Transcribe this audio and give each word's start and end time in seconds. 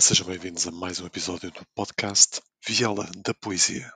Sejam 0.00 0.26
bem-vindos 0.26 0.66
a 0.66 0.70
mais 0.70 0.98
um 0.98 1.06
episódio 1.06 1.50
do 1.50 1.60
podcast 1.74 2.40
Viela 2.66 3.06
da 3.22 3.34
Poesia. 3.34 3.92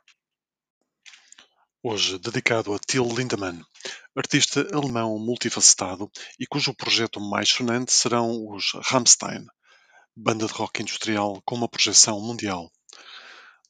Hoje 1.83 2.19
dedicado 2.19 2.75
a 2.75 2.79
Till 2.79 3.07
Lindemann, 3.07 3.59
artista 4.15 4.69
alemão 4.75 5.19
multifacetado 5.19 6.11
e 6.39 6.47
cujo 6.47 6.75
projeto 6.75 7.19
mais 7.19 7.49
sonante 7.49 7.91
serão 7.91 8.47
os 8.51 8.73
Rammstein, 8.85 9.47
banda 10.15 10.47
de 10.47 10.53
rock 10.53 10.83
industrial 10.83 11.41
com 11.47 11.55
uma 11.55 11.69
projeção 11.69 12.21
mundial. 12.21 12.71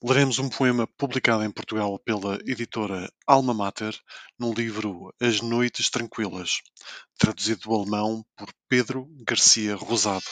Leremos 0.03 0.41
um 0.41 0.49
poema 0.49 0.89
publicado 0.99 1.45
em 1.45 1.53
Portugal 1.53 1.97
pela 2.01 2.37
editora 2.45 3.09
Alma 3.25 3.55
Mater 3.55 3.97
no 4.37 4.53
livro 4.53 5.15
As 5.21 5.41
Noites 5.41 5.89
Tranquilas, 5.89 6.59
traduzido 7.17 7.61
do 7.61 7.75
alemão 7.77 8.25
por 8.37 8.49
Pedro 8.69 9.07
Garcia 9.25 9.77
Rosado. 9.77 10.25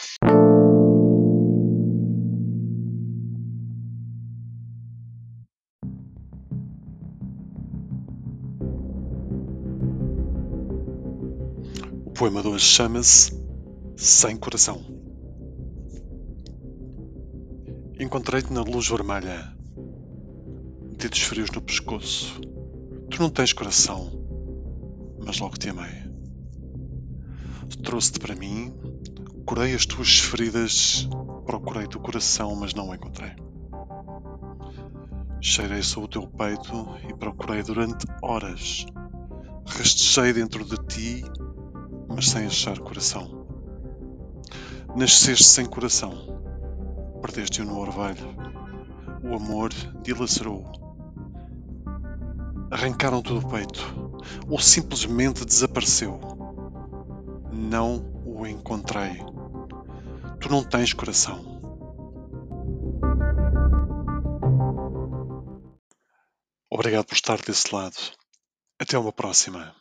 Poema 12.20 12.42
de 12.42 12.48
hoje 12.48 12.66
chama-se 12.66 13.32
Sem 13.96 14.36
Coração. 14.36 14.84
Encontrei-te 17.98 18.52
na 18.52 18.60
luz 18.60 18.88
vermelha, 18.88 19.56
dedos 20.98 21.22
frios 21.22 21.50
no 21.50 21.62
pescoço. 21.62 22.38
Tu 23.08 23.22
não 23.22 23.30
tens 23.30 23.54
coração, 23.54 24.12
mas 25.24 25.38
logo 25.38 25.56
te 25.56 25.70
amei. 25.70 26.10
Trouxe-te 27.82 28.20
para 28.20 28.36
mim, 28.36 28.70
curei 29.46 29.74
as 29.74 29.86
tuas 29.86 30.18
feridas, 30.18 31.08
procurei 31.46 31.86
teu 31.86 32.02
coração, 32.02 32.54
mas 32.54 32.74
não 32.74 32.90
o 32.90 32.94
encontrei. 32.94 33.32
Cheirei 35.40 35.82
sobre 35.82 36.04
o 36.04 36.10
teu 36.10 36.26
peito 36.26 36.86
e 37.08 37.14
procurei 37.14 37.62
durante 37.62 38.04
horas. 38.20 38.84
Rastejei 39.64 40.34
dentro 40.34 40.66
de 40.66 40.76
ti 40.86 41.24
mas 42.14 42.28
sem 42.28 42.46
achar 42.46 42.78
coração. 42.78 43.46
Nasceste 44.96 45.44
sem 45.44 45.66
coração, 45.66 46.12
perdeste-o 47.22 47.64
no 47.64 47.78
orvalho. 47.78 48.34
O 49.22 49.34
amor 49.34 49.70
dilacerou. 50.02 50.64
Arrancaram-te 52.70 53.32
do 53.32 53.46
peito, 53.48 53.80
ou 54.48 54.58
simplesmente 54.58 55.44
desapareceu. 55.44 56.18
Não 57.52 58.04
o 58.24 58.46
encontrei. 58.46 59.24
Tu 60.40 60.48
não 60.50 60.64
tens 60.64 60.92
coração. 60.92 61.60
Obrigado 66.70 67.04
por 67.04 67.14
estar 67.14 67.40
desse 67.42 67.74
lado. 67.74 67.96
Até 68.78 68.98
uma 68.98 69.12
próxima. 69.12 69.79